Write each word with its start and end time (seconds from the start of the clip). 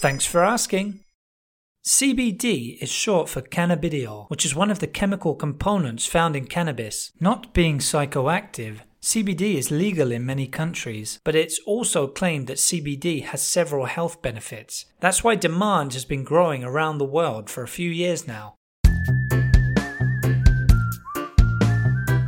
Thanks 0.00 0.26
for 0.26 0.44
asking. 0.44 1.00
CBD 1.86 2.76
is 2.82 2.90
short 2.90 3.30
for 3.30 3.40
cannabidiol, 3.40 4.28
which 4.28 4.44
is 4.44 4.54
one 4.54 4.70
of 4.70 4.80
the 4.80 4.86
chemical 4.86 5.34
components 5.34 6.04
found 6.04 6.36
in 6.36 6.46
cannabis. 6.46 7.12
Not 7.18 7.54
being 7.54 7.78
psychoactive, 7.78 8.80
CBD 9.00 9.54
is 9.54 9.70
legal 9.70 10.12
in 10.12 10.26
many 10.26 10.48
countries, 10.48 11.18
but 11.24 11.34
it's 11.34 11.58
also 11.60 12.08
claimed 12.08 12.46
that 12.48 12.58
CBD 12.58 13.22
has 13.22 13.40
several 13.40 13.86
health 13.86 14.20
benefits. 14.20 14.84
That's 15.00 15.24
why 15.24 15.34
demand 15.34 15.94
has 15.94 16.04
been 16.04 16.24
growing 16.24 16.62
around 16.62 16.98
the 16.98 17.04
world 17.06 17.48
for 17.48 17.62
a 17.62 17.68
few 17.68 17.90
years 17.90 18.26
now. 18.26 18.56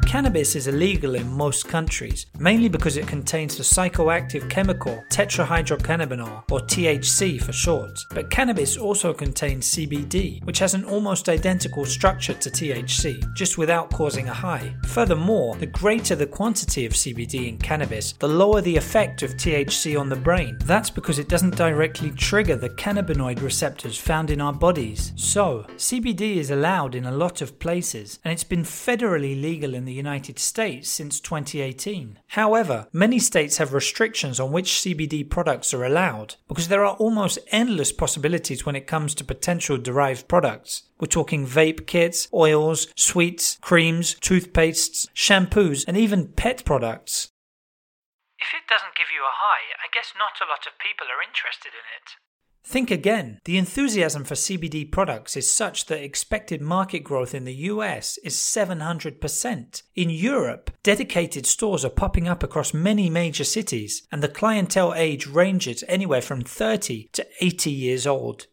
Cannabis 0.09 0.57
is 0.57 0.69
illegal 0.69 1.17
in 1.17 1.31
most 1.31 1.69
countries, 1.69 2.25
mainly 2.39 2.71
because 2.71 2.97
it 2.97 3.07
contains 3.07 3.59
the 3.59 3.63
psychoactive 3.63 4.49
chemical 4.49 5.05
tetrahydrocannabinol, 5.11 6.45
or 6.51 6.61
THC 6.61 7.39
for 7.39 7.53
short. 7.53 7.91
But 8.15 8.31
cannabis 8.31 8.79
also 8.79 9.13
contains 9.13 9.71
CBD, 9.71 10.43
which 10.47 10.61
has 10.61 10.73
an 10.73 10.85
almost 10.85 11.29
identical 11.29 11.85
structure 11.85 12.33
to 12.33 12.49
THC, 12.51 13.35
just 13.35 13.59
without 13.59 13.91
causing 13.91 14.31
a 14.31 14.33
high. 14.33 14.75
Furthermore, 14.87 15.57
the 15.57 15.67
greater 15.67 16.17
the 16.17 16.27
quantity 16.27 16.87
of 16.87 16.95
CBD 16.95 17.47
in 17.47 17.59
cannabis, 17.59 18.15
the 18.15 18.27
lower 18.27 18.63
the 18.63 18.79
effect 18.79 19.23
of 19.23 19.37
THC 19.37 20.01
on 20.01 20.09
the 20.09 20.17
brain. 20.17 20.57
That's 20.65 20.89
because 20.89 21.19
it 21.19 21.29
doesn't 21.29 21.57
directly 21.57 22.13
trigger 22.13 22.57
the 22.57 22.71
cannabinoid 22.71 23.43
receptors 23.43 23.99
found 23.99 24.31
in 24.31 24.41
our 24.41 24.55
bodies. 24.55 25.13
So, 25.17 25.67
CBD 25.77 26.37
is 26.37 26.51
allowed 26.51 26.95
in 26.95 27.05
a 27.05 27.13
lot 27.13 27.43
of 27.43 27.59
places, 27.59 28.21
and 28.25 28.33
it's 28.33 28.43
been 28.43 28.63
federally 28.63 29.39
legal 29.39 29.75
in 29.75 29.85
the 29.85 29.98
United 29.99 30.39
States 30.39 30.89
since 30.89 31.21
2018. 31.21 32.21
However, 32.29 32.89
many 32.93 33.19
states 33.19 33.59
have 33.59 33.75
restrictions 33.75 34.41
on 34.41 34.53
which 34.53 34.81
CBD 34.81 35.29
products 35.29 35.75
are 35.75 35.85
allowed 35.85 36.37
because 36.49 36.69
there 36.69 36.85
are 36.85 36.97
almost 36.97 37.39
endless 37.53 37.93
possibilities 37.93 38.65
when 38.65 38.77
it 38.77 38.87
comes 38.87 39.15
to 39.15 39.25
potential 39.25 39.77
derived 39.77 40.29
products. 40.29 40.85
We're 40.99 41.09
talking 41.09 41.47
vape 41.47 41.87
kits, 41.87 42.29
oils, 42.33 42.89
sweets, 42.97 43.59
creams, 43.61 44.15
toothpastes, 44.21 45.09
shampoos, 45.15 45.85
and 45.87 45.97
even 45.97 46.29
pet 46.29 46.65
products. 46.65 47.29
If 48.39 48.55
it 48.55 48.71
doesn't 48.71 48.97
give 48.97 49.11
you 49.13 49.23
a 49.23 49.39
high, 49.43 49.75
I 49.83 49.91
guess 49.93 50.15
not 50.17 50.39
a 50.41 50.49
lot 50.49 50.67
of 50.67 50.79
people 50.79 51.07
are 51.11 51.23
interested 51.23 51.75
in 51.75 51.87
it. 51.99 52.28
Think 52.69 52.91
again. 52.91 53.41
The 53.47 53.57
enthusiasm 53.57 54.25
for 54.25 54.35
CBD 54.35 54.93
products 54.93 55.39
is 55.39 55.51
such 55.51 55.87
that 55.87 56.05
expected 56.05 56.61
market 56.61 56.99
growth 56.99 57.35
in 57.35 57.45
the 57.47 57.55
US 57.73 58.19
is 58.19 58.37
700%. 58.37 59.83
In 59.97 60.11
Europe, 60.11 60.71
dedicated 60.83 61.47
stores 61.47 61.83
are 61.83 61.89
popping 61.89 62.29
up 62.29 62.43
across 62.43 62.75
many 62.75 63.09
major 63.09 63.45
cities, 63.45 64.07
and 64.13 64.23
the 64.23 64.29
clientele 64.29 64.93
age 64.95 65.27
ranges 65.27 65.83
anywhere 65.89 66.21
from 66.21 66.43
30 66.43 67.09
to 67.15 67.27
80 67.41 67.71
years 67.71 68.07
old. 68.07 68.49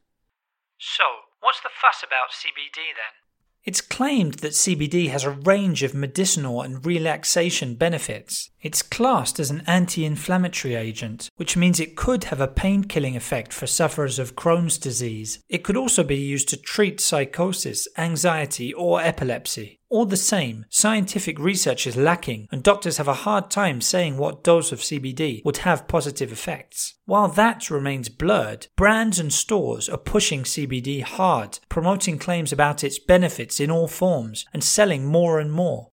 So, 0.78 1.04
what's 1.42 1.60
the 1.60 1.76
fuss 1.82 2.02
about 2.02 2.32
CBD 2.32 2.96
then? 2.96 3.25
It's 3.66 3.82
claimed 3.82 4.36
that 4.36 4.52
CBD 4.52 5.10
has 5.10 5.24
a 5.24 5.32
range 5.32 5.82
of 5.82 5.96
medicinal 5.96 6.62
and 6.62 6.86
relaxation 6.86 7.74
benefits. 7.74 8.52
It's 8.62 8.84
classed 8.84 9.40
as 9.40 9.50
an 9.50 9.64
anti 9.66 10.06
inflammatory 10.06 10.76
agent, 10.76 11.32
which 11.38 11.58
means 11.58 11.80
it 11.80 11.96
could 11.96 12.26
have 12.26 12.40
a 12.40 12.48
pain 12.48 12.84
killing 12.84 13.16
effect 13.16 13.52
for 13.52 13.66
sufferers 13.66 14.20
of 14.20 14.36
Crohn's 14.36 14.78
disease. 14.78 15.40
It 15.50 15.64
could 15.64 15.78
also 15.78 16.04
be 16.04 16.16
used 16.16 16.48
to 16.50 16.58
treat 16.58 17.00
psychosis, 17.00 17.88
anxiety, 17.98 18.72
or 18.72 19.02
epilepsy. 19.02 19.80
All 19.96 20.06
the 20.06 20.18
same, 20.18 20.66
scientific 20.70 21.40
research 21.40 21.88
is 21.88 21.96
lacking, 21.96 22.50
and 22.52 22.62
doctors 22.62 22.98
have 22.98 23.08
a 23.08 23.24
hard 23.24 23.50
time 23.50 23.80
saying 23.80 24.18
what 24.18 24.44
dose 24.44 24.74
of 24.74 24.82
CBD 24.82 25.42
would 25.46 25.60
have 25.60 25.88
positive 25.88 26.34
effects. 26.34 26.96
While 27.06 27.30
that 27.30 27.70
remains 27.70 28.10
blurred, 28.10 28.68
brands 28.76 29.20
and 29.20 29.32
stores 29.32 29.88
are 29.88 29.98
pushing 29.98 30.44
CBD 30.44 31.02
hard, 31.02 31.60
promoting 31.70 32.20
claims 32.20 32.52
about 32.52 32.84
its 32.84 33.00
benefits 33.00 33.62
in 33.62 33.72
all 33.72 33.88
forms 33.88 34.46
and 34.52 34.62
selling 34.62 35.06
more 35.06 35.40
and 35.40 35.50
more. 35.50 35.92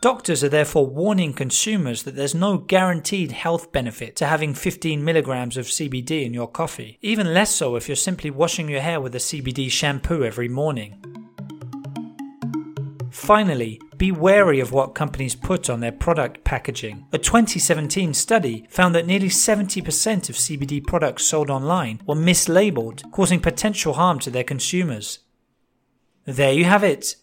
Doctors 0.00 0.42
are 0.42 0.48
therefore 0.48 0.86
warning 0.86 1.34
consumers 1.34 2.04
that 2.04 2.16
there's 2.16 2.34
no 2.34 2.56
guaranteed 2.56 3.32
health 3.32 3.72
benefit 3.72 4.16
to 4.16 4.24
having 4.24 4.54
15 4.54 5.04
milligrams 5.04 5.58
of 5.58 5.66
CBD 5.66 6.24
in 6.24 6.32
your 6.32 6.48
coffee, 6.48 6.98
even 7.02 7.34
less 7.34 7.54
so 7.54 7.76
if 7.76 7.90
you're 7.90 7.94
simply 7.94 8.30
washing 8.30 8.70
your 8.70 8.80
hair 8.80 9.02
with 9.02 9.14
a 9.14 9.18
CBD 9.18 9.70
shampoo 9.70 10.24
every 10.24 10.48
morning. 10.48 11.15
Finally, 13.16 13.80
be 13.96 14.12
wary 14.12 14.60
of 14.60 14.72
what 14.72 14.94
companies 14.94 15.34
put 15.34 15.70
on 15.70 15.80
their 15.80 15.90
product 15.90 16.44
packaging. 16.44 17.06
A 17.14 17.18
2017 17.18 18.12
study 18.12 18.66
found 18.68 18.94
that 18.94 19.06
nearly 19.06 19.30
70% 19.30 20.28
of 20.28 20.36
CBD 20.36 20.86
products 20.86 21.24
sold 21.24 21.48
online 21.48 22.02
were 22.06 22.14
mislabeled, 22.14 23.10
causing 23.12 23.40
potential 23.40 23.94
harm 23.94 24.18
to 24.18 24.30
their 24.30 24.44
consumers. 24.44 25.20
There 26.26 26.52
you 26.52 26.66
have 26.66 26.84
it. 26.84 27.16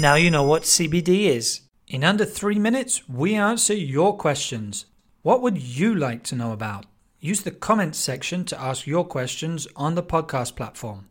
Now 0.00 0.16
you 0.16 0.32
know 0.32 0.42
what 0.42 0.62
CBD 0.64 1.26
is. 1.26 1.60
In 1.86 2.02
under 2.02 2.24
three 2.24 2.58
minutes, 2.58 3.08
we 3.08 3.36
answer 3.36 3.72
your 3.72 4.16
questions. 4.16 4.86
What 5.22 5.40
would 5.42 5.58
you 5.58 5.94
like 5.94 6.24
to 6.24 6.34
know 6.34 6.50
about? 6.50 6.86
Use 7.20 7.42
the 7.42 7.52
comments 7.52 8.00
section 8.00 8.44
to 8.46 8.60
ask 8.60 8.84
your 8.84 9.04
questions 9.04 9.68
on 9.76 9.94
the 9.94 10.02
podcast 10.02 10.56
platform. 10.56 11.08